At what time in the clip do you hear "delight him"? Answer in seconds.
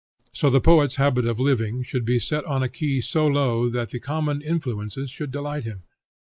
5.29-5.83